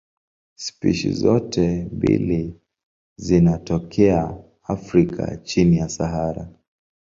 Spishi 0.55 1.11
zote 1.13 1.83
mbili 1.83 2.61
zinatokea 3.15 4.43
Afrika 4.63 5.37
chini 5.37 5.77
ya 5.77 5.89
Sahara. 5.89 6.49